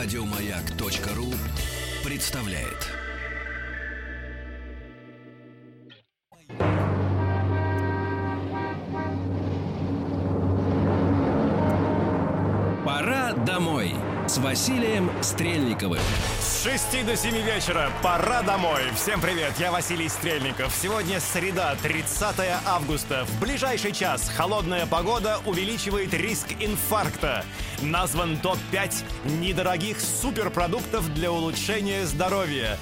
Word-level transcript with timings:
Радиомаяк.ру 0.00 1.26
представляет. 2.04 2.86
Пора 12.84 13.32
домой 13.44 13.92
с 14.28 14.38
Василием 14.38 15.10
Стрельниковым. 15.20 15.98
С 16.40 16.62
6 16.62 17.04
до 17.04 17.16
7 17.16 17.36
вечера 17.38 17.90
пора 18.00 18.42
домой. 18.42 18.82
Всем 18.94 19.20
привет, 19.20 19.54
я 19.58 19.72
Василий 19.72 20.08
Стрельников. 20.08 20.72
Сегодня 20.80 21.18
среда, 21.18 21.74
30 21.82 22.36
августа. 22.66 23.24
В 23.24 23.40
ближайший 23.40 23.90
час 23.90 24.28
холодная 24.28 24.86
погода 24.86 25.40
увеличивает 25.44 26.14
риск 26.14 26.52
инфаркта. 26.60 27.44
Назван 27.82 28.38
топ-5 28.38 29.04
недорогих 29.40 30.00
суперпродуктов 30.00 31.12
для 31.14 31.30
улучшения 31.30 32.06
здоровья. 32.06 32.76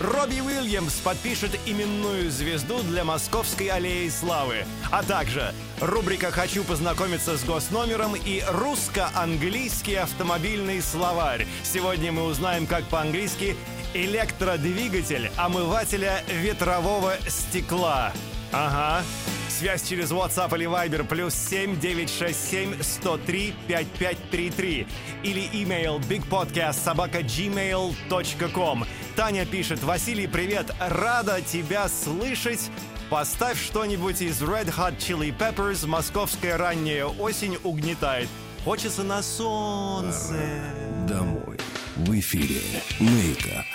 Робби 0.00 0.40
Уильямс 0.40 0.94
подпишет 0.94 1.56
именную 1.66 2.30
звезду 2.30 2.82
для 2.82 3.04
Московской 3.04 3.68
аллеи 3.68 4.08
славы. 4.08 4.64
А 4.90 5.02
также 5.02 5.54
рубрика 5.80 6.30
«Хочу 6.30 6.64
познакомиться 6.64 7.36
с 7.36 7.44
госномером» 7.44 8.16
и 8.16 8.42
русско-английский 8.48 9.96
автомобильный 9.96 10.80
словарь. 10.82 11.46
Сегодня 11.62 12.10
мы 12.10 12.24
узнаем, 12.24 12.66
как 12.66 12.84
по-английски 12.84 13.56
электродвигатель 13.94 15.30
омывателя 15.36 16.24
ветрового 16.28 17.14
стекла. 17.28 18.12
Ага. 18.52 19.04
Связь 19.60 19.86
через 19.86 20.10
WhatsApp 20.10 20.56
или 20.56 20.66
Viber 20.66 21.06
плюс 21.06 21.34
7 21.34 21.78
967 21.78 22.82
103 22.82 23.54
5533 23.68 24.86
или 25.22 25.50
email 25.52 26.00
bigpodcast 26.08 26.82
собака 26.82 27.18
gmail.com. 27.20 28.86
Таня 29.16 29.44
пишет, 29.44 29.82
Василий, 29.82 30.26
привет, 30.26 30.74
рада 30.80 31.42
тебя 31.42 31.90
слышать. 31.90 32.70
Поставь 33.10 33.62
что-нибудь 33.62 34.22
из 34.22 34.40
Red 34.40 34.74
Hot 34.78 34.96
Chili 34.96 35.36
Peppers. 35.36 35.86
Московская 35.86 36.56
ранняя 36.56 37.04
осень 37.04 37.58
угнетает. 37.62 38.30
Хочется 38.64 39.02
на 39.02 39.22
солнце. 39.22 40.40
Домой. 41.06 41.58
В 41.96 42.18
эфире 42.18 42.62
Мейка. 42.98 43.66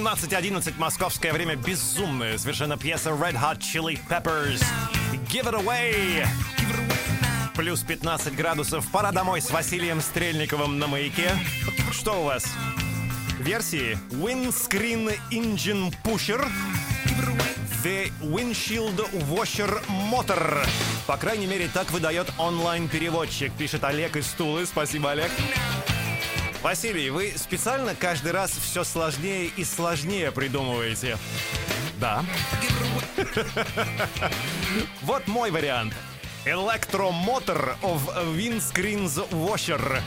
18.11 0.00 0.78
московское 0.78 1.30
время. 1.32 1.56
Безумная 1.56 2.38
совершенно 2.38 2.78
пьеса 2.78 3.10
Red 3.10 3.34
Hot 3.34 3.58
Chili 3.58 3.98
Peppers. 4.08 4.64
Give 5.28 5.44
it 5.44 5.54
away. 5.54 6.26
Плюс 7.54 7.82
15 7.82 8.34
градусов. 8.34 8.90
Пора 8.90 9.12
домой 9.12 9.42
с 9.42 9.50
Василием 9.50 10.00
Стрельниковым 10.00 10.78
на 10.78 10.86
маяке. 10.86 11.32
Что 11.92 12.22
у 12.22 12.24
вас? 12.24 12.46
Версии 13.38 13.98
Windscreen 14.10 15.18
Engine 15.30 15.94
Pusher 16.02 16.46
The 17.84 18.10
Windshield 18.20 19.06
Washer 19.28 19.82
Motor. 20.10 20.66
По 21.06 21.18
крайней 21.18 21.46
мере, 21.46 21.68
так 21.72 21.90
выдает 21.90 22.32
онлайн-переводчик, 22.38 23.52
пишет 23.52 23.84
Олег 23.84 24.16
из 24.16 24.28
Тулы. 24.28 24.64
Спасибо, 24.64 25.10
Олег. 25.10 25.30
Василий, 26.62 27.08
вы 27.08 27.32
специально 27.36 27.94
каждый 27.94 28.32
раз 28.32 28.50
все 28.50 28.84
сложнее 28.84 29.50
и 29.56 29.64
сложнее 29.64 30.30
придумываете? 30.30 31.16
Да. 31.98 32.24
Вот 35.02 35.26
мой 35.26 35.50
вариант. 35.50 35.94
Electromotor 36.44 37.76
of 37.82 38.00
Windscreens 38.36 39.28
Washer. 39.30 40.00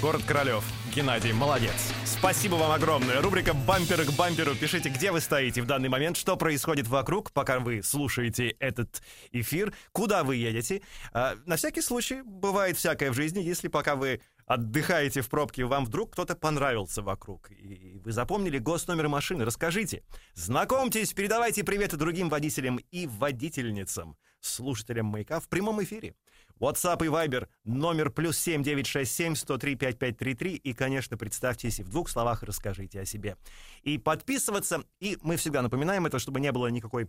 Город 0.00 0.22
Королев. 0.26 0.64
Геннадий, 0.94 1.32
молодец. 1.32 1.92
Спасибо 2.04 2.56
вам 2.56 2.70
огромное. 2.70 3.20
Рубрика 3.22 3.54
«Бампер 3.54 4.04
к 4.04 4.12
бамперу». 4.12 4.54
Пишите, 4.54 4.90
где 4.90 5.10
вы 5.10 5.20
стоите 5.20 5.62
в 5.62 5.66
данный 5.66 5.88
момент, 5.88 6.18
что 6.18 6.36
происходит 6.36 6.86
вокруг, 6.86 7.32
пока 7.32 7.60
вы 7.60 7.82
слушаете 7.82 8.50
этот 8.58 9.02
эфир, 9.32 9.72
куда 9.92 10.22
вы 10.22 10.36
едете. 10.36 10.82
А, 11.12 11.34
на 11.46 11.56
всякий 11.56 11.80
случай, 11.80 12.20
бывает 12.22 12.76
всякое 12.76 13.10
в 13.10 13.14
жизни, 13.14 13.40
если 13.40 13.68
пока 13.68 13.96
вы 13.96 14.20
отдыхаете 14.46 15.20
в 15.22 15.28
пробке, 15.28 15.64
вам 15.64 15.84
вдруг 15.84 16.12
кто-то 16.12 16.34
понравился 16.34 17.02
вокруг, 17.02 17.50
и 17.50 18.00
вы 18.04 18.12
запомнили 18.12 18.58
госномер 18.58 19.08
машины, 19.08 19.44
расскажите. 19.44 20.02
Знакомьтесь, 20.34 21.12
передавайте 21.12 21.64
приветы 21.64 21.96
другим 21.96 22.28
водителям 22.28 22.78
и 22.90 23.06
водительницам, 23.06 24.16
слушателям 24.40 25.06
«Маяка» 25.06 25.40
в 25.40 25.48
прямом 25.48 25.82
эфире. 25.82 26.14
WhatsApp 26.62 27.04
и 27.04 27.08
Viber 27.08 27.48
номер 27.64 28.10
плюс 28.10 28.38
7967 28.38 29.34
103 29.34 29.74
5533. 29.74 30.54
И, 30.54 30.72
конечно, 30.74 31.16
представьтесь 31.16 31.80
в 31.80 31.90
двух 31.90 32.08
словах 32.08 32.44
расскажите 32.44 33.00
о 33.00 33.04
себе. 33.04 33.36
И 33.82 33.98
подписываться, 33.98 34.84
и 35.00 35.18
мы 35.22 35.36
всегда 35.36 35.62
напоминаем 35.62 36.06
это, 36.06 36.20
чтобы 36.20 36.38
не 36.38 36.52
было 36.52 36.68
никакой 36.68 37.08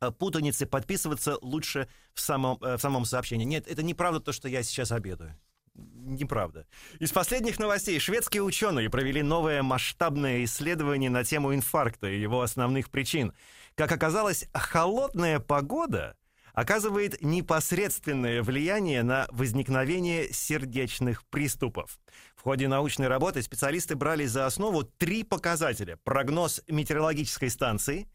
э, 0.00 0.10
путаницы, 0.10 0.66
подписываться 0.66 1.38
лучше 1.40 1.88
в 2.12 2.20
самом, 2.20 2.58
э, 2.62 2.76
в 2.76 2.80
самом 2.80 3.06
сообщении. 3.06 3.46
Нет, 3.46 3.66
это 3.66 3.82
неправда 3.82 4.20
то, 4.20 4.32
что 4.32 4.48
я 4.48 4.62
сейчас 4.62 4.92
обедаю. 4.92 5.34
Неправда. 5.74 6.66
Из 7.00 7.10
последних 7.10 7.58
новостей 7.58 7.98
шведские 7.98 8.42
ученые 8.42 8.90
провели 8.90 9.22
новое 9.22 9.62
масштабное 9.62 10.44
исследование 10.44 11.10
на 11.10 11.24
тему 11.24 11.54
инфаркта 11.54 12.06
и 12.08 12.20
его 12.20 12.42
основных 12.42 12.90
причин. 12.90 13.32
Как 13.74 13.90
оказалось, 13.90 14.48
холодная 14.52 15.40
погода 15.40 16.16
оказывает 16.52 17.20
непосредственное 17.20 18.42
влияние 18.42 19.02
на 19.02 19.26
возникновение 19.32 20.32
сердечных 20.32 21.24
приступов. 21.26 21.98
В 22.36 22.42
ходе 22.42 22.68
научной 22.68 23.08
работы 23.08 23.42
специалисты 23.42 23.96
брали 23.96 24.26
за 24.26 24.46
основу 24.46 24.84
три 24.84 25.24
показателя. 25.24 25.98
Прогноз 26.04 26.62
метеорологической 26.68 27.50
станции, 27.50 28.08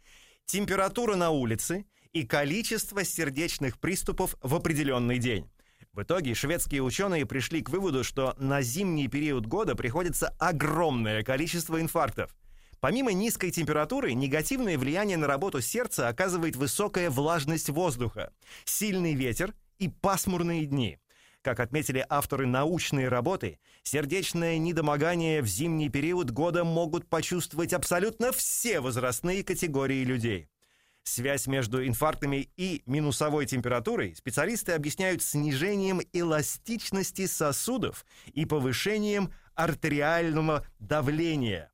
температура 0.45 1.15
на 1.15 1.31
улице 1.31 1.85
и 2.13 2.25
количество 2.25 3.03
сердечных 3.03 3.77
приступов 3.79 4.35
в 4.41 4.55
определенный 4.55 5.17
день. 5.17 5.49
В 5.99 6.03
итоге 6.03 6.33
шведские 6.33 6.81
ученые 6.81 7.25
пришли 7.25 7.61
к 7.61 7.69
выводу, 7.69 8.05
что 8.05 8.33
на 8.37 8.61
зимний 8.61 9.09
период 9.09 9.45
года 9.45 9.75
приходится 9.75 10.33
огромное 10.39 11.23
количество 11.23 11.81
инфарктов. 11.81 12.33
Помимо 12.79 13.11
низкой 13.11 13.51
температуры, 13.51 14.13
негативное 14.13 14.77
влияние 14.77 15.17
на 15.17 15.27
работу 15.27 15.59
сердца 15.59 16.07
оказывает 16.07 16.55
высокая 16.55 17.09
влажность 17.09 17.67
воздуха, 17.67 18.31
сильный 18.63 19.13
ветер 19.13 19.53
и 19.77 19.89
пасмурные 19.89 20.65
дни. 20.65 20.99
Как 21.41 21.59
отметили 21.59 22.05
авторы 22.07 22.47
научной 22.47 23.09
работы, 23.09 23.59
сердечное 23.83 24.57
недомогание 24.57 25.41
в 25.41 25.47
зимний 25.47 25.89
период 25.89 26.31
года 26.31 26.63
могут 26.63 27.09
почувствовать 27.09 27.73
абсолютно 27.73 28.31
все 28.31 28.79
возрастные 28.79 29.43
категории 29.43 30.05
людей. 30.05 30.47
Связь 31.03 31.47
между 31.47 31.85
инфарктами 31.85 32.49
и 32.55 32.83
минусовой 32.85 33.45
температурой 33.45 34.15
специалисты 34.15 34.73
объясняют 34.73 35.23
снижением 35.23 36.01
эластичности 36.13 37.25
сосудов 37.25 38.05
и 38.27 38.45
повышением 38.45 39.33
артериального 39.55 40.65
давления, 40.79 41.71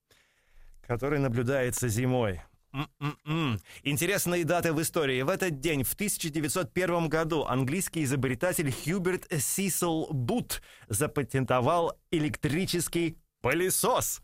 которое 0.81 1.19
наблюдается 1.19 1.87
зимой. 1.89 2.41
М-м-м. 2.75 3.61
Интересные 3.83 4.43
даты 4.43 4.73
в 4.73 4.81
истории. 4.81 5.21
В 5.21 5.29
этот 5.29 5.61
день, 5.61 5.83
в 5.83 5.93
1901 5.93 7.07
году, 7.07 7.45
английский 7.45 8.03
изобретатель 8.03 8.71
Хьюберт 8.71 9.27
Сисел 9.39 10.07
Бут 10.11 10.61
запатентовал 10.89 11.93
электрический 12.11 13.17
пылесос. 13.41 14.21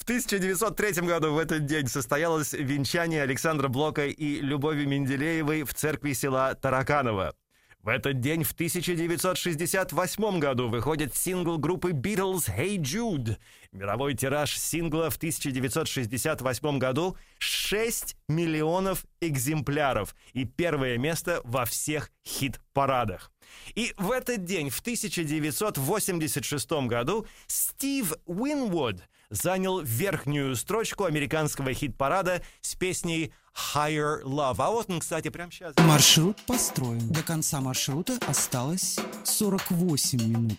В 0.00 0.02
1903 0.02 1.02
году 1.02 1.34
в 1.34 1.38
этот 1.38 1.66
день 1.66 1.86
состоялось 1.86 2.54
венчание 2.54 3.22
Александра 3.22 3.68
Блока 3.68 4.06
и 4.06 4.40
Любови 4.40 4.86
Менделеевой 4.86 5.62
в 5.62 5.74
церкви 5.74 6.14
села 6.14 6.54
Тараканово. 6.54 7.34
В 7.82 7.88
этот 7.88 8.18
день 8.18 8.42
в 8.42 8.52
1968 8.52 10.38
году 10.38 10.68
выходит 10.68 11.14
сингл 11.14 11.58
группы 11.58 11.90
Beatles 11.90 12.48
«Hey 12.48 12.78
Jude». 12.78 13.36
Мировой 13.72 14.14
тираж 14.14 14.58
сингла 14.58 15.10
в 15.10 15.16
1968 15.16 16.78
году 16.78 17.18
6 17.38 18.16
миллионов 18.28 19.04
экземпляров 19.20 20.16
и 20.32 20.46
первое 20.46 20.96
место 20.96 21.42
во 21.44 21.66
всех 21.66 22.10
хит-парадах. 22.26 23.30
И 23.74 23.92
в 23.98 24.10
этот 24.10 24.44
день, 24.44 24.70
в 24.70 24.80
1986 24.80 26.70
году, 26.86 27.26
Стив 27.46 28.14
Уинвуд 28.24 29.02
занял 29.30 29.80
верхнюю 29.80 30.56
строчку 30.56 31.04
американского 31.04 31.72
хит-парада 31.72 32.42
с 32.60 32.74
песней 32.74 33.32
Higher 33.74 34.22
Love. 34.22 34.56
А 34.58 34.70
вот 34.70 34.90
он, 34.90 35.00
кстати, 35.00 35.28
прямо 35.28 35.50
сейчас. 35.50 35.74
Маршрут 35.78 36.36
построен. 36.46 37.08
До 37.08 37.22
конца 37.22 37.60
маршрута 37.60 38.18
осталось 38.26 38.98
48 39.24 40.22
минут. 40.22 40.58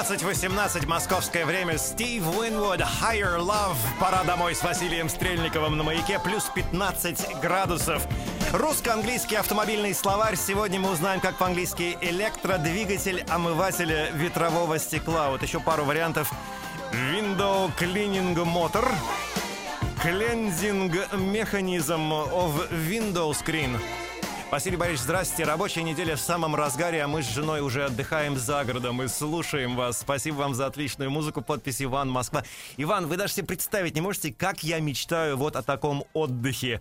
18.18 0.00 0.86
московское 0.86 1.44
время. 1.44 1.76
Стив 1.76 2.26
Уинвуд, 2.26 2.80
Higher 2.80 3.38
Love. 3.38 3.76
Пора 4.00 4.24
домой 4.24 4.54
с 4.54 4.62
Василием 4.62 5.10
Стрельниковым 5.10 5.76
на 5.76 5.82
маяке. 5.82 6.18
Плюс 6.18 6.44
15 6.54 7.38
градусов. 7.42 8.02
Русско-английский 8.54 9.36
автомобильный 9.36 9.92
словарь. 9.92 10.36
Сегодня 10.36 10.80
мы 10.80 10.90
узнаем, 10.90 11.20
как 11.20 11.36
по-английски 11.36 11.98
электродвигатель 12.00 13.26
омывателя 13.28 14.10
ветрового 14.12 14.78
стекла. 14.78 15.28
Вот 15.28 15.42
еще 15.42 15.60
пару 15.60 15.84
вариантов. 15.84 16.32
Window 17.12 17.70
Cleaning 17.78 18.34
Motor. 18.34 18.90
Cleansing 20.02 20.90
Mechanism 21.12 22.10
of 22.32 22.70
Window 22.88 23.32
Screen. 23.32 23.78
Василий 24.50 24.76
Борисович, 24.76 25.04
здрасте. 25.04 25.44
Рабочая 25.44 25.84
неделя 25.84 26.16
в 26.16 26.20
самом 26.20 26.56
разгаре, 26.56 27.04
а 27.04 27.06
мы 27.06 27.22
с 27.22 27.32
женой 27.32 27.60
уже 27.60 27.84
отдыхаем 27.84 28.36
за 28.36 28.64
городом 28.64 29.00
и 29.00 29.06
слушаем 29.06 29.76
вас. 29.76 30.00
Спасибо 30.00 30.38
вам 30.38 30.56
за 30.56 30.66
отличную 30.66 31.08
музыку. 31.08 31.40
Подпись 31.40 31.80
Иван 31.80 32.10
Москва. 32.10 32.42
Иван, 32.76 33.06
вы 33.06 33.16
даже 33.16 33.34
себе 33.34 33.46
представить 33.46 33.94
не 33.94 34.00
можете, 34.00 34.32
как 34.32 34.64
я 34.64 34.80
мечтаю 34.80 35.36
вот 35.36 35.54
о 35.54 35.62
таком 35.62 36.02
отдыхе. 36.14 36.80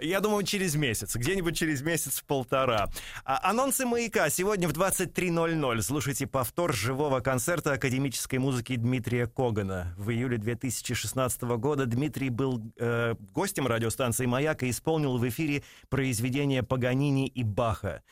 Я 0.00 0.20
думаю, 0.20 0.44
через 0.44 0.74
месяц, 0.74 1.14
где-нибудь 1.14 1.56
через 1.56 1.80
месяц-полтора. 1.80 2.90
А, 3.24 3.48
анонсы 3.48 3.86
«Маяка» 3.86 4.28
сегодня 4.28 4.68
в 4.68 4.72
23.00. 4.72 5.82
Слушайте 5.82 6.26
повтор 6.26 6.74
живого 6.74 7.20
концерта 7.20 7.72
академической 7.72 8.38
музыки 8.38 8.74
Дмитрия 8.74 9.28
Когана. 9.28 9.94
В 9.96 10.10
июле 10.10 10.36
2016 10.36 11.42
года 11.42 11.86
Дмитрий 11.86 12.30
был 12.30 12.60
э, 12.76 13.14
гостем 13.32 13.68
радиостанции 13.68 14.26
«Маяк» 14.26 14.64
и 14.64 14.70
исполнил 14.70 15.16
в 15.16 15.28
эфире 15.28 15.62
произведения 15.88 16.64
Паганини 16.64 17.28
и 17.28 17.44
Баха. 17.44 18.02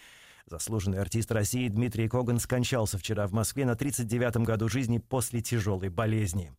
Заслуженный 0.46 1.00
артист 1.00 1.32
России 1.32 1.66
Дмитрий 1.68 2.08
Коган 2.08 2.38
скончался 2.38 2.96
вчера 2.96 3.26
в 3.26 3.32
Москве 3.32 3.64
на 3.64 3.72
39-м 3.72 4.44
году 4.44 4.68
жизни 4.68 4.98
после 4.98 5.40
тяжелой 5.40 5.88
болезни. 5.88 6.52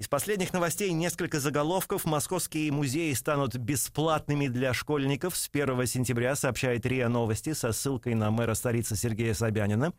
Из 0.00 0.08
последних 0.08 0.54
новостей 0.54 0.92
несколько 0.92 1.40
заголовков. 1.40 2.06
Московские 2.06 2.72
музеи 2.72 3.12
станут 3.12 3.58
бесплатными 3.58 4.48
для 4.48 4.72
школьников 4.72 5.36
с 5.36 5.50
1 5.52 5.86
сентября, 5.86 6.34
сообщает 6.36 6.86
РИА 6.86 7.10
Новости 7.10 7.52
со 7.52 7.70
ссылкой 7.72 8.14
на 8.14 8.30
мэра 8.30 8.54
столицы 8.54 8.96
Сергея 8.96 9.34
Собянина. 9.34 9.92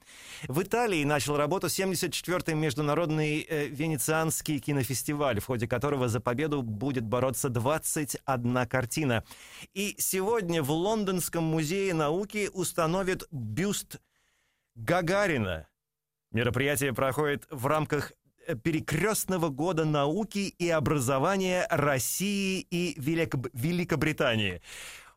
В 0.48 0.64
Италии 0.64 1.04
начал 1.04 1.38
работу 1.38 1.68
74-й 1.68 2.56
международный 2.56 3.46
э, 3.48 3.68
венецианский 3.68 4.58
кинофестиваль, 4.58 5.40
в 5.40 5.46
ходе 5.46 5.68
которого 5.68 6.08
за 6.08 6.20
победу 6.20 6.64
будет 6.64 7.06
бороться 7.06 7.50
21 7.50 8.66
картина. 8.66 9.24
И 9.76 9.94
сегодня 10.00 10.64
в 10.64 10.72
Лондонском 10.72 11.44
музее 11.44 11.94
науки 11.94 12.50
установят 12.52 13.28
бюст 13.30 14.02
Гагарина. 14.74 15.68
Мероприятие 16.32 16.94
проходит 16.94 17.46
в 17.52 17.68
рамках 17.68 18.14
перекрестного 18.64 19.50
года 19.50 19.86
науки 19.86 20.54
и 20.58 20.70
образования 20.70 21.68
России 21.70 22.66
и 22.70 22.96
Велик- 23.00 23.50
Великобритании. 23.54 24.62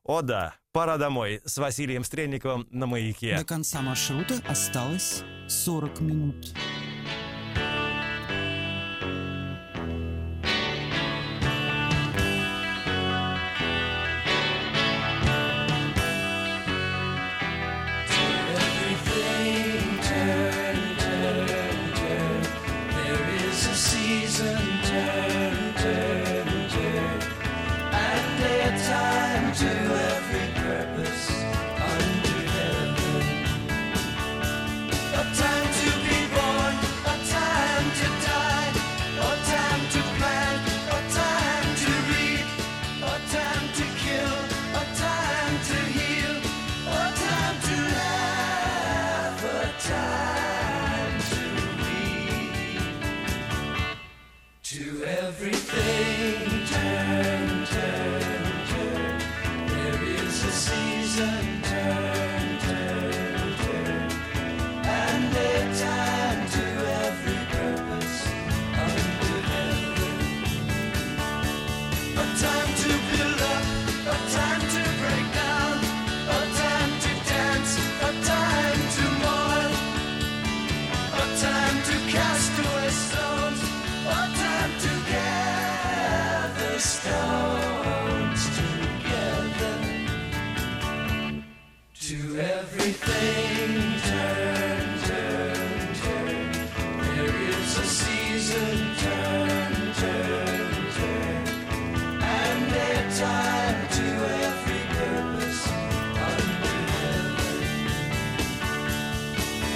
О 0.02 0.20
да, 0.22 0.54
пора 0.72 0.98
домой 0.98 1.40
с 1.44 1.56
Василием 1.58 2.04
Стрельниковым 2.04 2.66
на 2.70 2.86
маяке. 2.86 3.36
До 3.38 3.44
конца 3.44 3.80
маршрута 3.80 4.40
осталось 4.46 5.22
40 5.48 6.00
минут. 6.00 6.54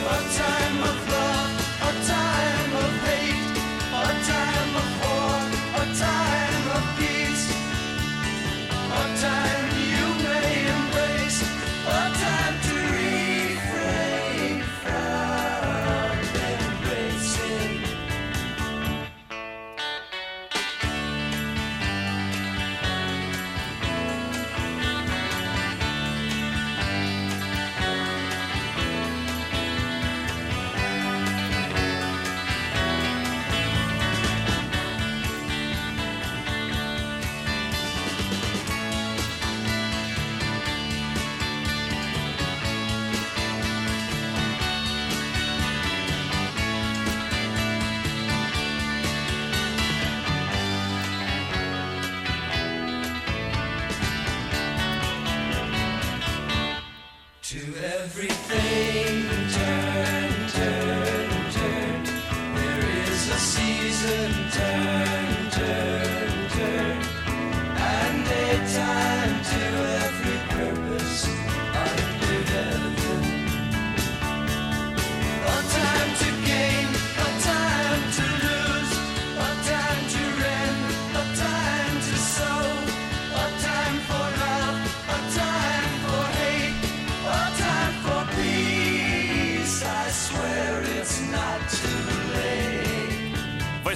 But 0.08 0.38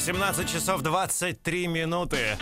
18 0.05 0.53
часов 0.53 0.83
23 0.83 1.69
минуты. 1.69 2.37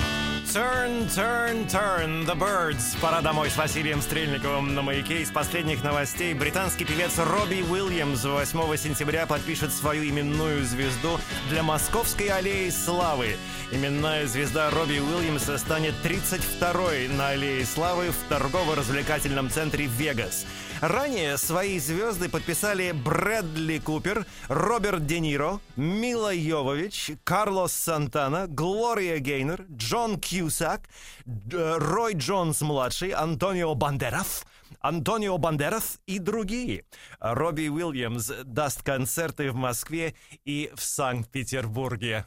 Turn, 0.46 1.06
turn, 1.10 1.68
turn, 1.68 2.24
the 2.24 2.34
birds. 2.34 2.98
Пора 3.02 3.20
домой 3.20 3.50
с 3.50 3.56
Василием 3.58 4.00
Стрельниковым 4.00 4.74
на 4.74 4.80
маяке. 4.80 5.20
Из 5.20 5.30
последних 5.30 5.84
новостей 5.84 6.32
британский 6.32 6.86
певец 6.86 7.18
Робби 7.18 7.60
Уильямс 7.60 8.24
8 8.24 8.76
сентября 8.78 9.26
подпишет 9.26 9.74
свою 9.74 10.08
именную 10.08 10.64
звезду 10.64 11.20
для 11.50 11.62
Московской 11.62 12.28
аллеи 12.28 12.70
славы. 12.70 13.36
Именная 13.72 14.26
звезда 14.26 14.70
Робби 14.70 14.98
Уильямса 14.98 15.58
станет 15.58 15.92
32-й 16.02 17.08
на 17.08 17.28
аллее 17.28 17.66
славы 17.66 18.08
в 18.10 18.28
торгово-развлекательном 18.30 19.50
центре 19.50 19.84
«Вегас». 19.84 20.46
Ранее 20.80 21.36
свои 21.36 21.78
звезды 21.78 22.30
подписали 22.30 22.92
Брэдли 22.92 23.78
Купер, 23.78 24.24
Роберт 24.48 25.04
Де 25.04 25.20
Ниро, 25.20 25.60
Мила 25.76 26.32
Йовович, 26.32 27.12
Карлос 27.22 27.74
Сантана, 27.74 28.46
Глория 28.48 29.18
Гейнер, 29.18 29.66
Джон 29.70 30.18
Кьюсак, 30.18 30.88
Рой 31.52 32.14
Джонс-младший, 32.14 33.10
Антонио 33.10 33.74
Бандеров, 33.74 34.46
Антонио 34.80 35.36
Бандерас 35.36 36.00
и 36.06 36.18
другие. 36.18 36.84
Робби 37.20 37.68
Уильямс 37.68 38.30
даст 38.44 38.82
концерты 38.82 39.50
в 39.50 39.56
Москве 39.56 40.14
и 40.46 40.70
в 40.74 40.82
Санкт-Петербурге. 40.82 42.24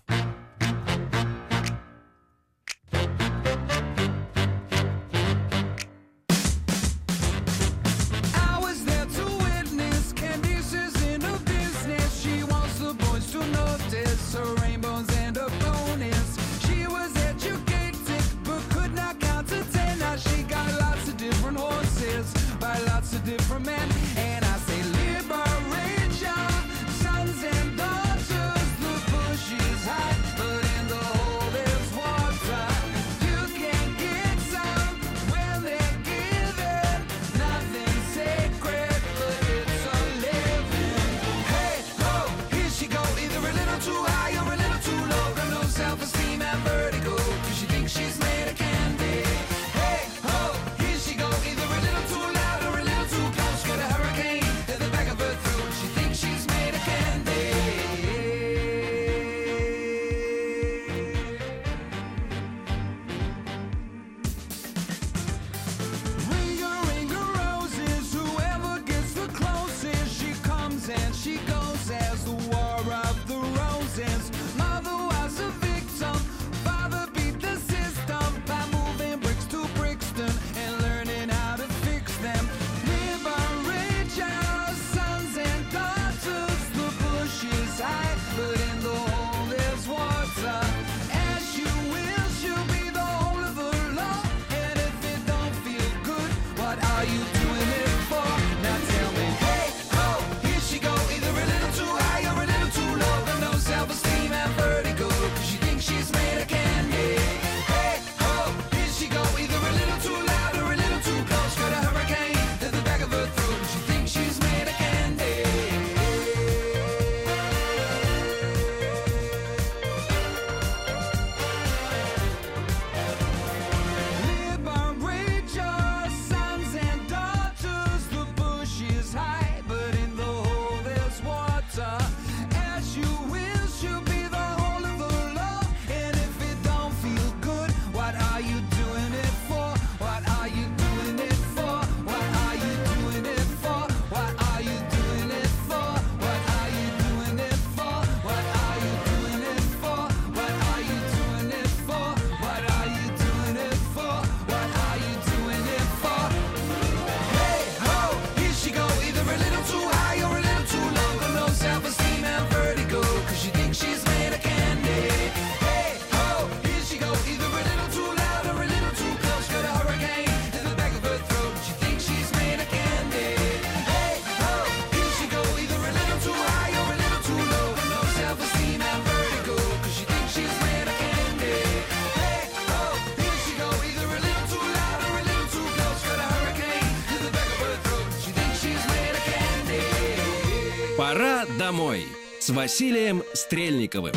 с 192.44 192.50
Василием 192.50 193.24
Стрельниковым. 193.34 194.12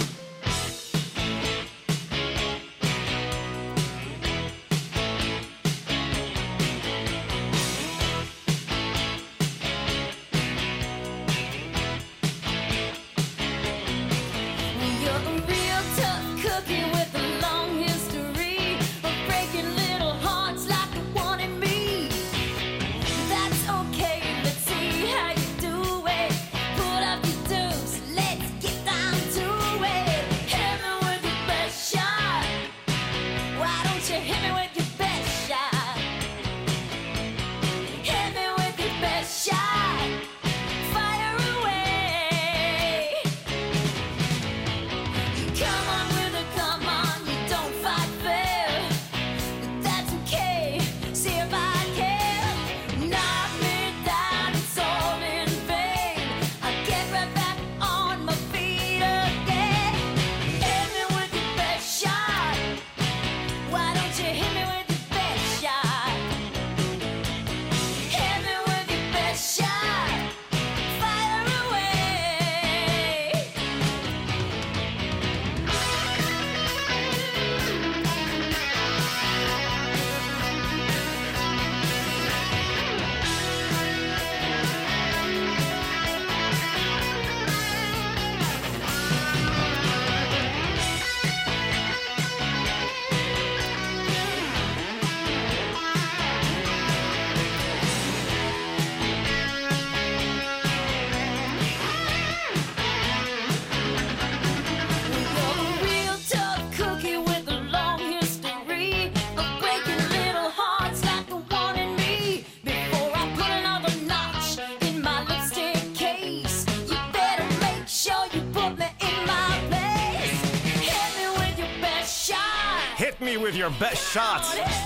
Your 123.67 123.79
best 123.79 124.03
shot. 124.13 124.43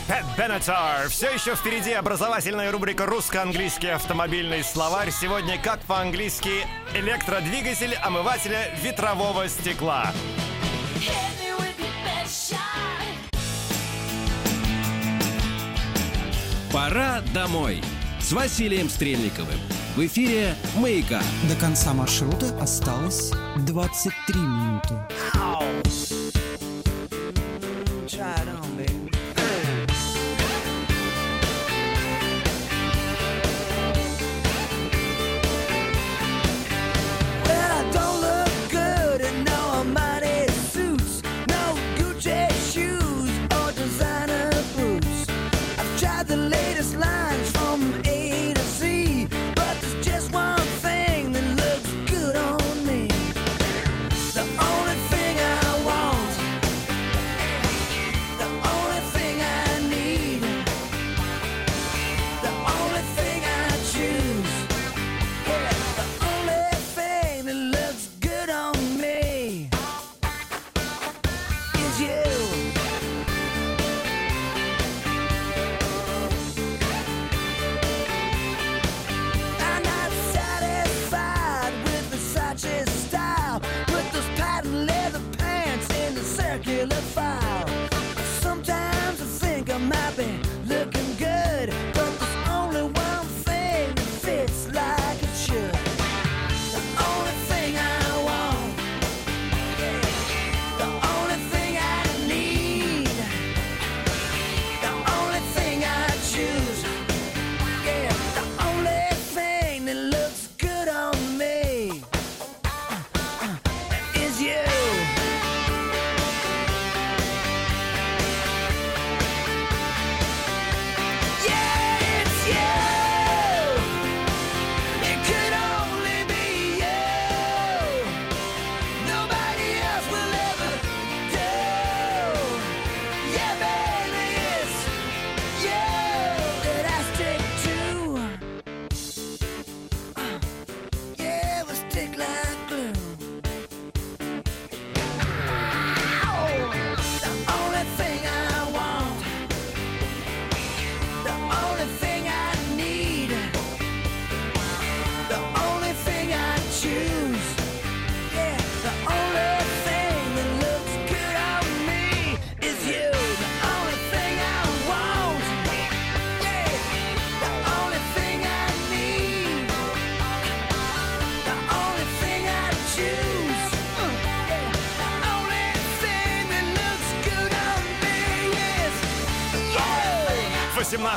Пэт 0.09 0.25
Беннетар. 0.37 1.09
Все 1.09 1.31
еще 1.31 1.55
впереди 1.55 1.93
образовательная 1.93 2.71
рубрика 2.71 3.07
«Русско-английский 3.07 3.89
автомобильный 3.89 4.65
словарь». 4.65 5.11
Сегодня 5.11 5.61
как 5.61 5.81
по-английски 5.81 6.67
электродвигатель 6.95 7.95
омывателя 7.95 8.75
ветрового 8.83 9.49
стекла. 9.49 10.13
Пора 16.73 17.21
домой 17.35 17.83
с 18.21 18.33
Василием 18.33 18.89
Стрельниковым. 18.89 19.59
В 19.97 20.07
эфире 20.07 20.55
«Маяка». 20.77 21.21
До 21.49 21.57
конца 21.57 21.93
маршрута 21.93 22.57
осталось 22.61 23.33
23 23.57 24.41
минуты. 24.41 24.95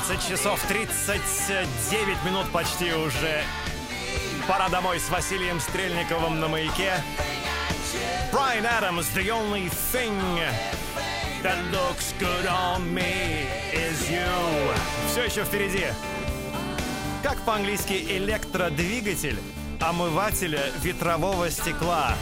20 0.06 0.28
часов 0.28 0.62
39 0.68 2.26
минут 2.26 2.52
почти 2.52 2.92
уже. 2.92 3.42
Пора 4.50 4.68
домой 4.68 5.00
с 5.00 5.10
Василием 5.10 5.62
Стрельниковым 5.62 6.42
на 6.42 6.50
маяке. 6.50 7.02
Brian 8.34 8.66
Adams, 8.66 9.08
the 9.16 9.30
only 9.30 9.70
thing 9.94 10.20
that 11.42 11.58
looks 11.72 12.13
good 12.20 12.46
on 12.48 12.94
me 12.94 13.48
is 13.72 14.10
you. 14.10 14.76
Все 15.10 15.24
еще 15.24 15.46
впереди. 15.46 15.86
Как 17.22 17.38
по-английски 17.46 17.94
электродвигатель 17.94 19.39
омывателя 19.80 20.63
ветрового 20.82 21.50
стекла. 21.50 22.13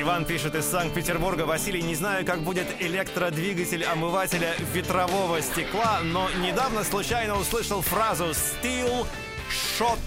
Иван 0.00 0.24
пишет 0.24 0.54
из 0.54 0.64
Санкт-Петербурга. 0.66 1.42
Василий, 1.42 1.82
не 1.82 1.96
знаю, 1.96 2.24
как 2.24 2.40
будет 2.40 2.68
электродвигатель 2.80 3.84
омывателя 3.84 4.54
ветрового 4.72 5.42
стекла, 5.42 6.00
но 6.04 6.30
недавно 6.40 6.84
случайно 6.84 7.36
услышал 7.36 7.80
фразу 7.82 8.26
«steel 8.26 9.06
shot 9.50 9.98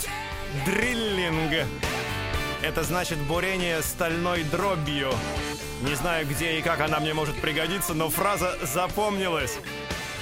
drilling». 0.65 1.65
Это 2.61 2.83
значит 2.83 3.17
бурение 3.17 3.81
стальной 3.81 4.43
дробью. 4.43 5.11
Не 5.81 5.95
знаю, 5.95 6.25
где 6.25 6.57
и 6.57 6.61
как 6.61 6.79
она 6.79 7.01
мне 7.01 7.13
может 7.13 7.35
пригодиться, 7.41 7.93
но 7.93 8.09
фраза 8.09 8.57
запомнилась. 8.63 9.57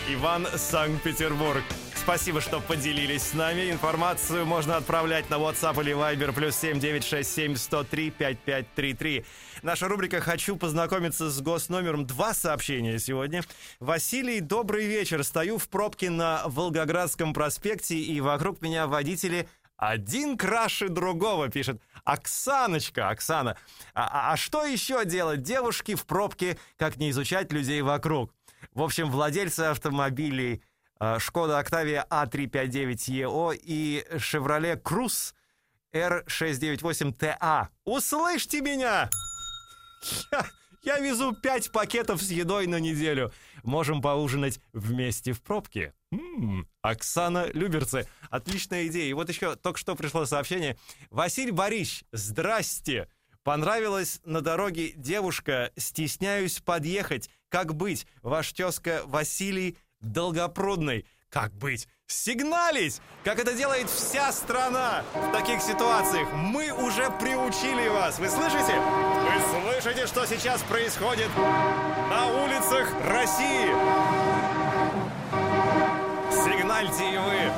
Иван, 0.08 0.47
Санкт-Петербург. 0.55 1.63
Спасибо, 2.03 2.41
что 2.41 2.59
поделились 2.59 3.21
с 3.21 3.33
нами. 3.33 3.69
Информацию 3.71 4.45
можно 4.45 4.77
отправлять 4.77 5.29
на 5.29 5.35
WhatsApp 5.35 5.79
или 5.81 5.93
Viber 5.93 6.33
плюс 6.33 6.55
7967 6.55 7.55
103 7.55 8.09
5533. 8.09 9.25
Наша 9.62 9.88
рубрика 9.88 10.19
«Хочу 10.19 10.55
познакомиться 10.55 11.29
с 11.29 11.39
госномером». 11.41 12.07
Два 12.07 12.33
сообщения 12.33 12.97
сегодня. 12.97 13.43
Василий, 13.79 14.39
добрый 14.39 14.88
вечер. 14.88 15.23
Стою 15.23 15.59
в 15.59 15.69
пробке 15.69 16.09
на 16.09 16.43
Волгоградском 16.45 17.33
проспекте, 17.33 17.95
и 17.95 18.19
вокруг 18.21 18.62
меня 18.62 18.88
водители 18.88 19.47
один 19.77 20.35
краше 20.35 20.89
другого, 20.89 21.49
пишет 21.49 21.79
Оксаночка. 22.05 23.09
Оксана, 23.09 23.55
а, 23.93 24.29
а- 24.29 24.33
а 24.33 24.38
что 24.38 24.65
еще 24.65 25.05
делать 25.05 25.43
девушки 25.43 25.93
в 25.95 26.05
пробке, 26.05 26.57
как 26.77 26.97
не 26.97 27.12
изучать 27.12 27.51
людей 27.51 27.81
вокруг? 27.81 28.33
В 28.73 28.81
общем, 28.81 29.09
владельцы 29.09 29.62
автомобилей 29.62 30.62
Шкода 31.19 31.59
Октавия 31.59 32.05
А359ЕО 32.09 33.55
и 33.55 34.05
Chevrolet 34.15 34.75
Круз 34.77 35.33
R698TA. 35.93 37.67
Услышьте 37.85 38.62
меня! 38.62 39.09
Я, 40.31 40.45
я 40.81 40.99
везу 40.99 41.33
пять 41.33 41.71
пакетов 41.71 42.21
с 42.21 42.29
едой 42.31 42.67
на 42.67 42.79
неделю. 42.79 43.31
Можем 43.63 44.01
поужинать 44.01 44.59
вместе 44.73 45.33
в 45.33 45.41
пробке. 45.41 45.93
М, 46.12 46.67
Оксана 46.81 47.47
Люберцы. 47.53 48.07
Отличная 48.29 48.88
идея. 48.88 49.09
И 49.09 49.13
вот 49.13 49.29
еще 49.29 49.55
только 49.55 49.79
что 49.79 49.95
пришло 49.95 50.25
сообщение. 50.25 50.77
Василий 51.09 51.51
Борисович, 51.51 52.05
здрасте. 52.12 53.09
Понравилась 53.43 54.21
на 54.25 54.41
дороге 54.41 54.91
девушка. 54.95 55.71
Стесняюсь 55.77 56.59
подъехать. 56.59 57.29
Как 57.49 57.73
быть? 57.75 58.05
Ваш 58.21 58.53
тезка 58.53 59.01
Василий 59.05 59.77
Долгопрудный. 60.01 61.05
Как 61.29 61.53
быть? 61.53 61.88
Сигналить! 62.07 63.01
Как 63.23 63.38
это 63.38 63.53
делает 63.53 63.88
вся 63.89 64.31
страна 64.31 65.03
в 65.13 65.31
таких 65.31 65.62
ситуациях. 65.62 66.27
Мы 66.33 66.71
уже 66.71 67.12
приучили 67.12 67.88
вас. 67.88 68.17
Вы 68.17 68.29
слышите? 68.29 68.79
Вы 68.79 69.39
слышите, 69.62 70.07
что 70.07 70.25
сейчас 70.25 70.63
происходит 70.63 71.29
на 72.09 72.25
улицах 72.43 72.91
России? 73.05 73.69
Сигнальте 76.31 77.13
и 77.13 77.17
вы. 77.17 77.51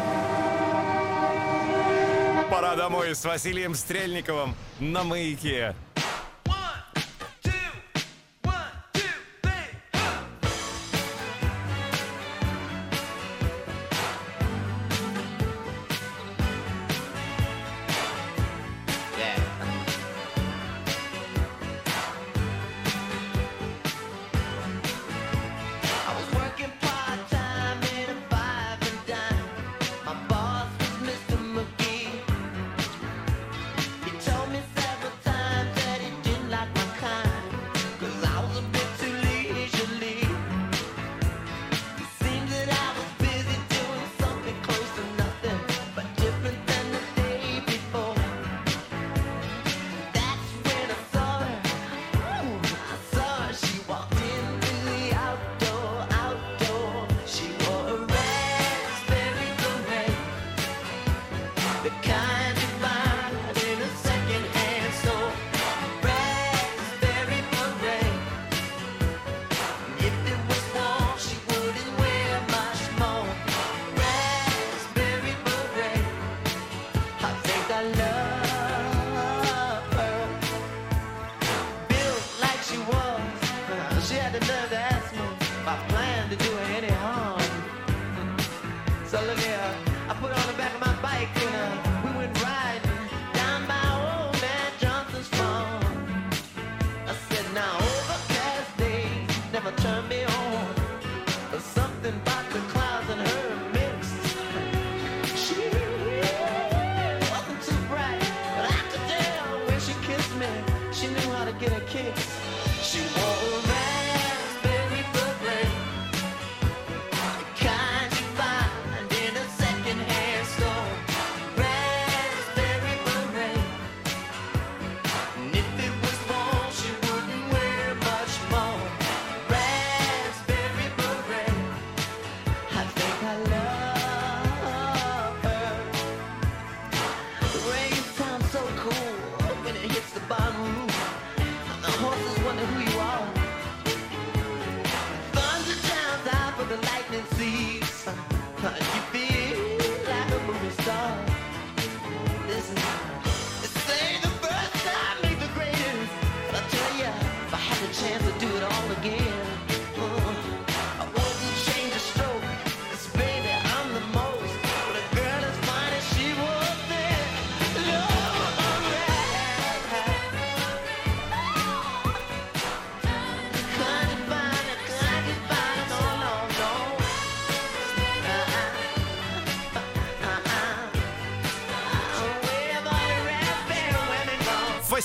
Пора 2.49 2.75
домой 2.75 3.15
с 3.15 3.23
Василием 3.23 3.73
Стрельниковым 3.75 4.55
на 4.79 5.03
маяке. 5.03 5.75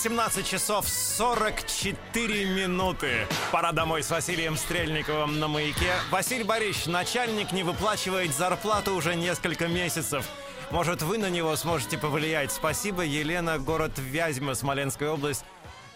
18 0.08 0.46
часов 0.46 0.88
44 0.88 2.44
минуты. 2.44 3.26
Пора 3.50 3.72
домой 3.72 4.04
с 4.04 4.10
Василием 4.10 4.56
Стрельниковым 4.56 5.40
на 5.40 5.48
маяке. 5.48 5.94
Василий 6.12 6.44
Борисович, 6.44 6.86
начальник 6.86 7.50
не 7.50 7.64
выплачивает 7.64 8.32
зарплату 8.32 8.94
уже 8.94 9.16
несколько 9.16 9.66
месяцев. 9.66 10.24
Может, 10.70 11.02
вы 11.02 11.18
на 11.18 11.28
него 11.28 11.56
сможете 11.56 11.98
повлиять. 11.98 12.52
Спасибо, 12.52 13.02
Елена, 13.02 13.58
город 13.58 13.98
Вязьма, 13.98 14.54
Смоленская 14.54 15.10
область. 15.10 15.44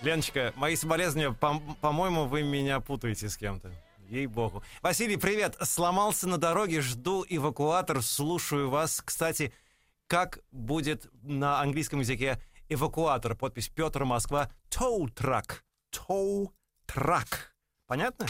Леночка, 0.03 0.53
мои 0.57 0.75
соболезнования, 0.75 1.31
по- 1.33 1.62
по-моему, 1.81 2.25
вы 2.25 2.42
меня 2.42 2.81
путаете 2.81 3.29
с 3.29 3.37
кем-то. 3.37 3.70
Ей-богу. 4.09 4.64
Василий, 4.83 5.18
привет. 5.18 5.57
Сломался 5.62 6.29
на 6.29 6.37
дороге, 6.37 6.81
жду 6.81 7.25
эвакуатор, 7.29 8.03
слушаю 8.03 8.70
вас. 8.70 9.03
Кстати, 9.05 9.53
как 10.09 10.40
будет 10.51 11.07
на 11.23 11.61
английском 11.61 12.01
языке 12.01 12.40
эвакуатор? 12.70 13.35
Подпись 13.35 13.68
Петр 13.68 14.04
Москва. 14.04 14.50
Tow 14.70 15.06
truck. 15.14 15.59
Понятно? 17.87 18.26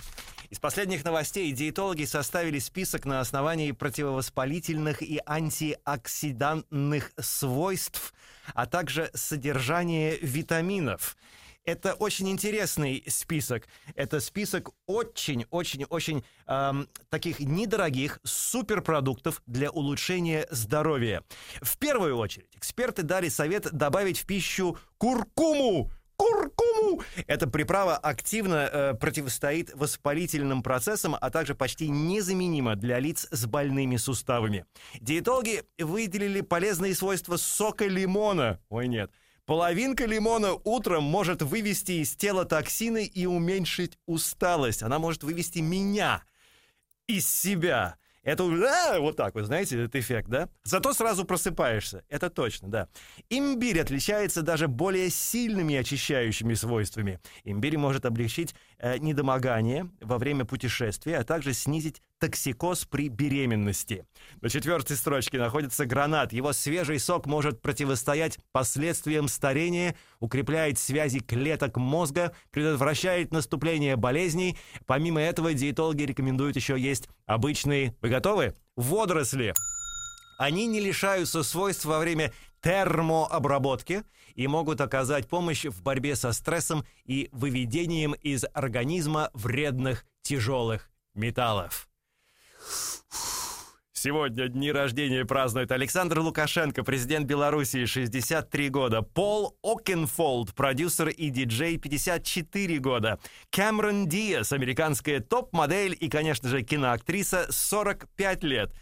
Из 0.49 0.59
последних 0.59 1.05
новостей 1.05 1.53
диетологи 1.53 2.05
составили 2.05 2.59
список 2.59 3.05
на 3.05 3.21
основании 3.21 3.71
противовоспалительных 3.71 5.01
и 5.01 5.21
антиоксидантных 5.25 7.13
свойств, 7.21 8.13
а 8.55 8.67
также 8.67 9.11
содержания 9.15 10.17
витаминов. 10.17 11.17
Это 11.65 11.95
очень 11.95 12.31
интересный 12.31 13.05
список. 13.07 13.69
Это 13.95 14.21
список 14.21 14.71
очень-очень-очень 14.87 16.25
эм, 16.47 16.89
таких 17.11 17.41
недорогих 17.41 18.19
суперпродуктов 18.25 19.43
для 19.47 19.71
улучшения 19.71 20.47
здоровья. 20.51 21.23
В 21.61 21.77
первую 21.79 22.17
очередь 22.17 22.49
эксперты 22.55 23.03
дали 23.03 23.29
совет 23.29 23.71
добавить 23.73 24.19
в 24.19 24.27
пищу 24.27 24.79
куркуму. 24.97 25.91
Куркуму! 26.17 27.03
Эта 27.27 27.47
приправа 27.47 27.97
активно 27.97 28.69
э, 28.71 28.95
противостоит 28.95 29.73
воспалительным 29.75 30.63
процессам, 30.63 31.17
а 31.19 31.31
также 31.31 31.55
почти 31.55 31.89
незаменима 31.89 32.77
для 32.77 32.99
лиц 32.99 33.27
с 33.31 33.47
больными 33.47 33.97
суставами. 33.97 34.67
Диетологи 35.01 35.63
выделили 35.79 36.43
полезные 36.43 36.95
свойства 36.95 37.39
сока 37.39 37.87
лимона. 37.87 38.61
Ой, 38.69 38.89
нет. 38.89 39.11
Половинка 39.47 40.07
лимона 40.07 40.55
утром 40.65 41.05
может 41.05 41.43
вывести 41.43 41.93
из 42.03 42.15
тела 42.15 42.45
токсины 42.45 43.05
и 43.05 43.27
уменьшить 43.27 43.99
усталость. 44.07 44.83
Она 44.83 44.99
может 44.99 45.23
вывести 45.23 45.59
меня 45.59 46.23
из 47.07 47.29
себя. 47.29 47.97
Это 48.23 48.45
а, 48.45 49.01
вот 49.01 49.17
так 49.17 49.35
вот, 49.35 49.47
знаете, 49.47 49.83
этот 49.83 49.97
эффект, 49.97 50.29
да? 50.29 50.49
Зато 50.63 50.93
сразу 50.93 51.25
просыпаешься. 51.25 52.05
Это 52.09 52.29
точно, 52.29 52.69
да. 52.69 52.89
Имбирь 53.31 53.81
отличается 53.81 54.43
даже 54.43 54.69
более 54.69 55.09
сильными 55.09 55.75
очищающими 55.75 56.53
свойствами. 56.53 57.19
Имбирь 57.45 57.79
может 57.79 58.05
облегчить 58.05 58.55
недомогание 58.99 59.91
во 60.01 60.19
время 60.19 60.45
путешествия, 60.45 61.19
а 61.19 61.25
также 61.25 61.53
снизить 61.53 62.03
токсикоз 62.19 62.85
при 62.85 63.09
беременности. 63.09 64.07
На 64.41 64.49
четвертой 64.49 64.97
строчке 64.97 65.39
находится 65.39 65.87
гранат. 65.87 66.33
Его 66.33 66.53
свежий 66.53 66.99
сок 66.99 67.27
может 67.27 67.63
противостоять 67.63 68.39
последствиям 68.53 69.29
старения, 69.29 69.97
укрепляет 70.19 70.79
связи 70.79 71.21
клеток 71.21 71.77
мозга, 71.77 72.35
предотвращает 72.51 73.33
наступление 73.33 73.97
болезней. 73.97 74.59
Помимо 74.87 75.21
этого, 75.21 75.55
диетологи 75.55 76.03
рекомендуют 76.03 76.57
еще 76.57 76.79
есть 76.79 77.09
обычные... 77.27 77.97
Вы 78.01 78.09
готовы? 78.09 78.55
Водоросли. 78.77 79.55
Они 80.39 80.67
не 80.67 80.81
лишаются 80.81 81.43
свойств 81.43 81.85
во 81.85 81.99
время 81.99 82.33
термообработки 82.61 84.05
и 84.35 84.47
могут 84.47 84.81
оказать 84.81 85.29
помощь 85.29 85.65
в 85.65 85.83
борьбе 85.83 86.17
со 86.17 86.33
стрессом 86.33 86.85
и 87.05 87.29
выведением 87.33 88.13
из 88.13 88.45
организма 88.53 89.31
вредных 89.35 90.05
тяжелых 90.23 90.91
металлов. 91.15 91.89
Сегодня 94.03 94.49
дни 94.49 94.73
рождения 94.73 95.27
празднует 95.27 95.71
Александр 95.73 96.21
Лукашенко, 96.21 96.83
президент 96.85 97.27
Белоруссии, 97.27 97.85
63 97.85 98.71
года. 98.71 99.03
Пол 99.03 99.59
Окенфолд, 99.63 100.55
продюсер 100.55 101.09
и 101.09 101.29
диджей, 101.29 101.77
54 101.77 102.79
года. 102.79 103.19
Кэмерон 103.51 104.09
Диас, 104.09 104.55
американская 104.55 105.21
топ-модель 105.21 105.95
и, 106.01 106.09
конечно 106.09 106.49
же, 106.49 106.63
киноактриса, 106.63 107.49
45 107.51 108.43
лет. 108.45 108.73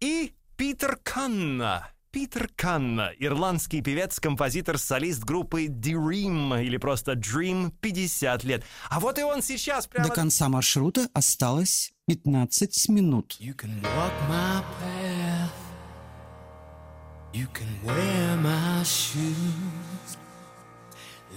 И 0.00 0.34
Питер 0.58 0.98
Канна. 1.02 1.88
Питер 2.12 2.50
Канна, 2.56 3.10
ирландский 3.18 3.80
певец, 3.80 4.20
композитор, 4.20 4.76
солист 4.76 5.24
группы 5.24 5.64
Dream, 5.64 6.62
или 6.62 6.76
просто 6.76 7.12
Dream, 7.12 7.72
50 7.80 8.44
лет. 8.44 8.64
А 8.90 9.00
вот 9.00 9.18
и 9.18 9.22
он 9.22 9.40
сейчас 9.40 9.86
прямо... 9.86 10.08
До 10.08 10.14
конца 10.14 10.50
маршрута 10.50 11.08
осталось 11.14 11.94
15 12.08 12.90
минут. 12.90 13.38
You 13.40 13.56
can 13.56 13.80
walk 13.80 14.12
my 14.28 14.62
path. 14.78 15.50
You 17.32 17.48
can 17.54 17.82
wear 17.82 18.36
my 18.36 18.82
shoes. 18.84 20.18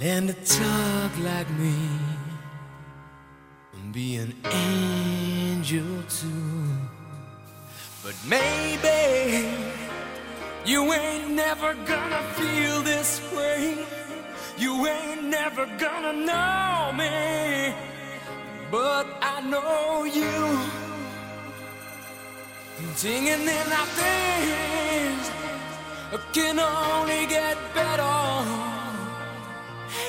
Learn 0.01 0.27
to 0.27 0.33
talk 0.43 1.17
like 1.23 1.49
me. 1.51 1.73
And 3.75 3.93
be 3.93 4.17
an 4.17 4.35
angel 4.43 6.03
too. 6.09 6.67
But 8.03 8.15
maybe 8.28 9.84
you 10.66 10.93
ain't 10.93 11.32
never 11.32 11.74
gonna 11.86 12.22
feel 12.34 12.82
this 12.82 13.22
way. 13.36 13.78
You 14.57 14.88
ain't 14.88 15.24
never 15.26 15.66
gonna 15.78 16.13
know 16.13 16.91
me. 16.93 17.74
But 18.72 19.05
I 19.22 19.41
know 19.41 20.05
you. 20.05 20.36
Singing 22.95 23.41
in 23.41 23.68
our 23.80 23.89
things 23.99 25.32
can 26.34 26.59
only 26.59 27.26
get 27.28 27.57
better. 27.74 28.18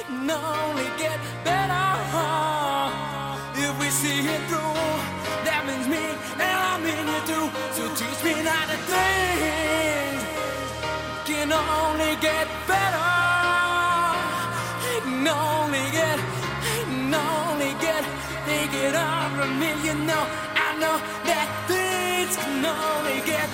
Can 0.07 0.31
only 0.31 0.89
get 0.99 1.19
better 1.45 1.89
if 3.55 3.79
we 3.81 3.89
see 3.91 4.21
it 4.35 4.43
through. 4.49 4.77
That 5.47 5.63
means 5.67 5.87
me 5.89 6.05
and 6.45 6.57
I 6.71 6.79
mean 6.85 7.05
you 7.13 7.21
too. 7.31 7.47
So 7.77 7.83
teach 7.95 8.25
me 8.25 8.43
not 8.43 8.69
to 8.71 8.77
think. 8.77 9.56
Can 11.47 11.53
only 11.53 12.17
get 12.17 12.49
better. 12.67 13.07
It 14.91 15.05
Can 15.05 15.29
only 15.29 15.87
get, 15.93 16.19
it 16.19 16.87
can 16.89 17.15
only 17.15 17.73
get. 17.81 18.03
It 18.49 18.95
on 18.97 19.31
from 19.37 19.61
me, 19.61 19.71
you 19.85 19.95
know. 19.95 20.27
I 20.67 20.77
know 20.81 20.99
that 21.29 21.47
things 21.69 22.37
can 22.37 22.65
only 22.67 23.21
get 23.25 23.49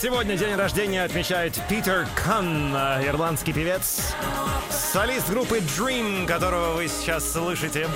Сегодня 0.00 0.36
день 0.36 0.56
рождения 0.56 1.02
отмечает 1.04 1.58
Питер 1.68 2.06
Канн, 2.14 2.72
ирландский 2.74 3.52
певец, 3.52 4.07
солист 4.92 5.28
группы 5.28 5.58
Dream, 5.58 6.26
которого 6.26 6.74
вы 6.74 6.88
сейчас 6.88 7.32
слышите. 7.32 7.88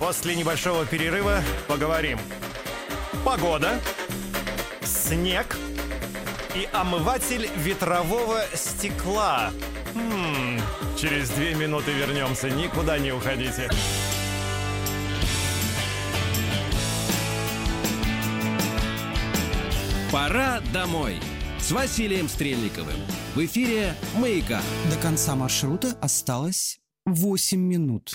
После 0.00 0.34
небольшого 0.34 0.84
перерыва 0.84 1.40
поговорим. 1.68 2.18
Погода, 3.24 3.80
снег 4.82 5.56
и 6.54 6.68
омыватель 6.72 7.48
ветрового 7.56 8.40
стекла. 8.54 9.50
М, 9.94 10.60
через 10.98 11.30
две 11.30 11.54
минуты 11.54 11.92
вернемся, 11.92 12.50
никуда 12.50 12.98
не 12.98 13.12
уходите. 13.12 13.70
Пора 20.10 20.60
домой 20.72 21.20
с 21.60 21.70
Василием 21.70 22.28
Стрельниковым. 22.28 22.96
В 23.36 23.44
эфире 23.44 23.94
«Маяка». 24.14 24.62
До 24.90 24.96
конца 24.96 25.36
маршрута 25.36 25.94
осталось 26.00 26.80
8 27.04 27.60
минут. 27.60 28.14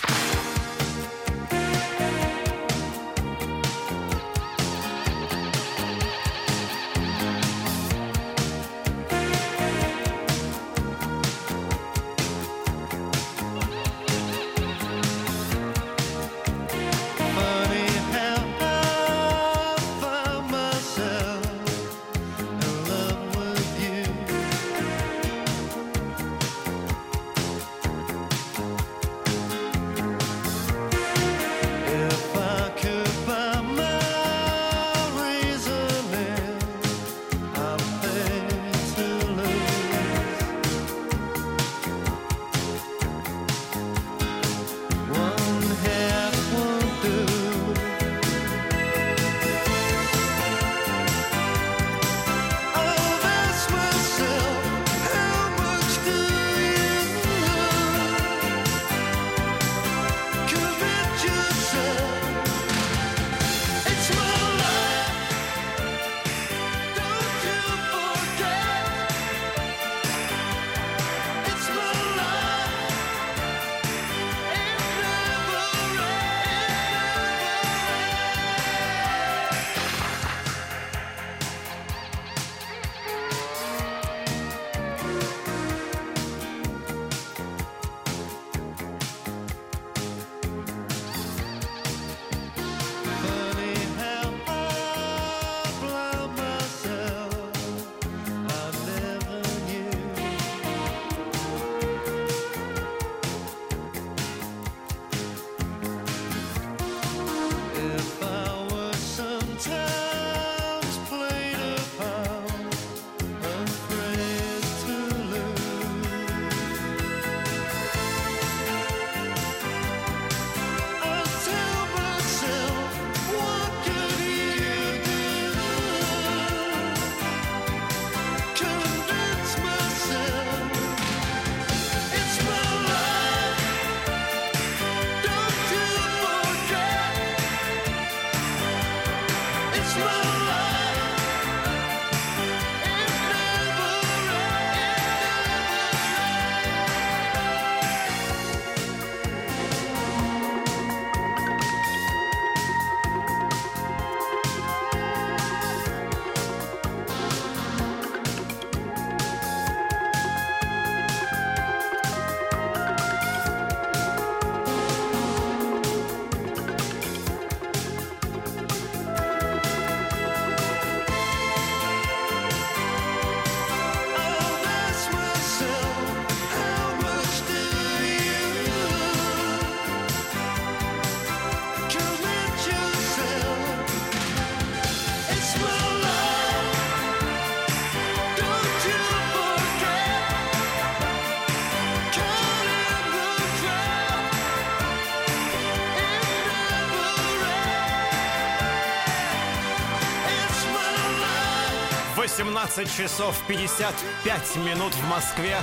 18 202.32 202.88
часов 202.96 203.36
55 203.46 204.56
минут 204.64 204.94
в 204.94 205.06
Москве. 205.06 205.54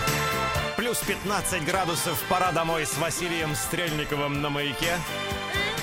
Плюс 0.78 1.00
15 1.00 1.66
градусов. 1.66 2.24
Пора 2.30 2.52
домой 2.52 2.86
с 2.86 2.96
Василием 3.00 3.56
Стрельниковым 3.56 4.44
на 4.44 4.52
маяке. 4.52 5.00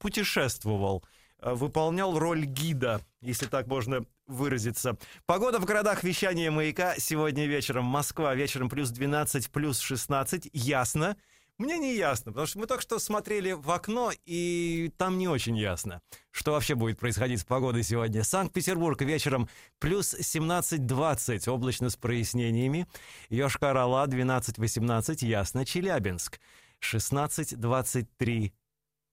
Путешествовал. 0.01 1.03
А, 1.45 1.55
Выполнял 1.55 2.18
роль 2.18 2.47
гида, 2.47 3.03
если 3.20 3.47
так 3.47 3.66
можно 3.66 4.07
выразиться. 4.26 4.97
Погода 5.26 5.59
в 5.59 5.66
городах 5.66 6.03
вещания 6.03 6.51
маяка 6.51 6.95
сегодня 6.99 7.47
вечером. 7.47 7.84
Москва 7.84 8.34
вечером 8.34 8.70
плюс 8.70 8.88
12, 8.88 9.51
плюс 9.51 9.78
16. 9.80 10.49
Ясно. 10.55 11.16
Мне 11.59 11.78
не 11.78 11.95
ясно, 11.95 12.32
потому 12.32 12.47
что 12.47 12.59
мы 12.59 12.66
только 12.66 12.82
что 12.82 12.99
смотрели 12.99 13.53
в 13.53 13.70
окно, 13.70 14.11
и 14.24 14.90
там 14.97 15.18
не 15.18 15.28
очень 15.28 15.57
ясно, 15.57 16.01
что 16.32 16.51
вообще 16.51 16.74
будет 16.74 16.99
происходить 16.99 17.42
с 17.42 17.45
погодой 17.45 17.84
сегодня. 17.84 18.24
Санкт-Петербург 18.24 19.01
вечером 19.03 19.49
плюс 19.78 20.14
17-20, 20.14 21.49
облачно 21.49 21.90
с 21.90 21.97
прояснениями. 21.97 22.88
Йошкар-Ола 23.28 24.07
12-18, 24.09 25.24
ясно. 25.24 25.64
Челябинск 25.64 26.40
16-23, 26.80 28.53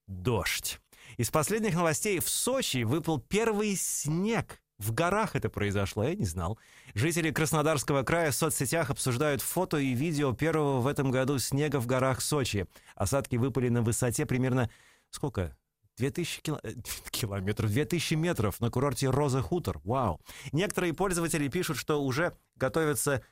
дождь. 0.08 0.81
Из 1.16 1.30
последних 1.30 1.74
новостей 1.74 2.20
в 2.20 2.28
Сочи 2.28 2.84
выпал 2.84 3.20
первый 3.20 3.76
снег. 3.76 4.60
В 4.78 4.92
горах 4.92 5.36
это 5.36 5.48
произошло, 5.48 6.04
я 6.04 6.14
не 6.14 6.24
знал. 6.24 6.58
Жители 6.94 7.30
Краснодарского 7.30 8.02
края 8.02 8.32
в 8.32 8.34
соцсетях 8.34 8.90
обсуждают 8.90 9.40
фото 9.40 9.76
и 9.76 9.94
видео 9.94 10.32
первого 10.32 10.80
в 10.80 10.86
этом 10.86 11.10
году 11.10 11.38
снега 11.38 11.78
в 11.78 11.86
горах 11.86 12.20
Сочи. 12.20 12.66
Осадки 12.96 13.36
выпали 13.36 13.68
на 13.68 13.82
высоте 13.82 14.26
примерно... 14.26 14.70
Сколько? 15.10 15.56
2000 15.98 16.40
кило- 16.40 16.60
э, 16.62 16.72
километров, 17.10 17.70
2000 17.70 18.14
метров 18.14 18.60
на 18.60 18.70
курорте 18.70 19.08
Роза 19.10 19.42
Хутор. 19.42 19.80
Вау. 19.84 20.20
Некоторые 20.50 20.94
пользователи 20.94 21.48
пишут, 21.48 21.76
что 21.76 22.02
уже 22.02 22.36
готовятся 22.56 23.22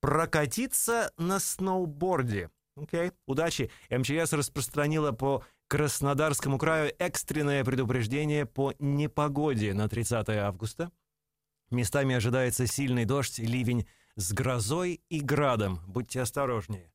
прокатиться 0.00 1.12
на 1.16 1.38
сноуборде. 1.38 2.50
Окей, 2.76 3.12
удачи. 3.26 3.70
МЧС 3.90 4.32
распространила 4.32 5.12
по 5.12 5.44
Краснодарскому 5.72 6.58
краю 6.58 6.92
экстренное 6.98 7.64
предупреждение 7.64 8.44
по 8.44 8.74
непогоде 8.78 9.72
на 9.72 9.88
30 9.88 10.28
августа. 10.28 10.92
Местами 11.70 12.14
ожидается 12.14 12.66
сильный 12.66 13.06
дождь, 13.06 13.38
ливень 13.38 13.88
с 14.14 14.34
грозой 14.34 15.00
и 15.08 15.22
градом. 15.22 15.80
Будьте 15.86 16.20
осторожнее. 16.20 16.92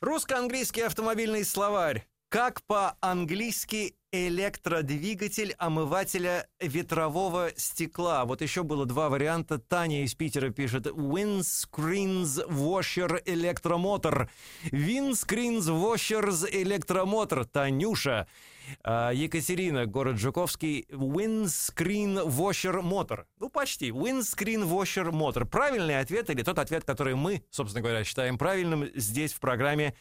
Русско-английский 0.00 0.80
автомобильный 0.80 1.44
словарь. 1.44 2.08
Как 2.28 2.64
по-английски 2.64 3.94
электродвигатель 4.10 5.54
омывателя 5.58 6.46
ветрового 6.60 7.50
стекла? 7.56 8.24
Вот 8.24 8.40
еще 8.42 8.62
было 8.62 8.86
два 8.86 9.08
варианта. 9.08 9.58
Таня 9.58 10.04
из 10.04 10.14
Питера 10.14 10.50
пишет 10.50 10.86
Windscreens 10.86 12.48
Washer 12.48 13.20
электромотор. 13.24 14.30
Windscreens 14.70 15.68
Washers 15.68 16.48
электромотор. 16.50 17.44
Танюша. 17.44 18.26
А, 18.82 19.10
Екатерина, 19.10 19.86
город 19.86 20.18
Жуковский. 20.18 20.86
Windscreen 20.90 22.26
Washer 22.26 22.82
мотор. 22.82 23.26
Ну, 23.38 23.48
почти. 23.48 23.90
Windscreen 23.90 24.68
Washer 24.68 25.10
мотор. 25.10 25.46
Правильный 25.46 26.00
ответ 26.00 26.30
или 26.30 26.42
тот 26.42 26.58
ответ, 26.58 26.84
который 26.84 27.14
мы, 27.14 27.42
собственно 27.50 27.82
говоря, 27.82 28.04
считаем 28.04 28.38
правильным 28.38 28.88
здесь 28.94 29.32
в 29.32 29.40
программе 29.40 29.94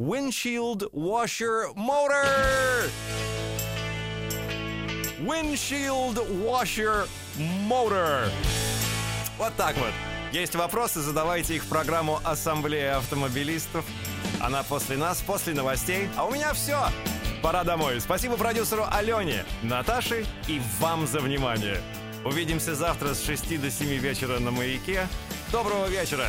Windshield 0.00 0.90
Washer 0.94 1.74
Motor. 1.76 2.24
Windshield 5.20 6.16
Washer 6.42 7.06
Motor. 7.68 8.30
Вот 9.36 9.54
так 9.58 9.76
вот. 9.76 9.92
Есть 10.32 10.54
вопросы, 10.54 11.00
задавайте 11.00 11.56
их 11.56 11.64
в 11.64 11.68
программу 11.68 12.18
Ассамблея 12.24 12.96
автомобилистов. 12.96 13.84
Она 14.40 14.62
после 14.62 14.96
нас, 14.96 15.20
после 15.20 15.52
новостей. 15.52 16.08
А 16.16 16.24
у 16.24 16.30
меня 16.32 16.54
все. 16.54 16.78
Пора 17.42 17.62
домой. 17.62 18.00
Спасибо 18.00 18.38
продюсеру 18.38 18.86
Алене, 18.90 19.44
Наташе 19.62 20.24
и 20.48 20.62
вам 20.78 21.06
за 21.06 21.20
внимание. 21.20 21.76
Увидимся 22.24 22.74
завтра 22.74 23.12
с 23.12 23.22
6 23.22 23.60
до 23.60 23.70
7 23.70 23.88
вечера 23.98 24.38
на 24.38 24.50
«Маяке». 24.50 25.06
Доброго 25.52 25.88
вечера! 25.88 26.28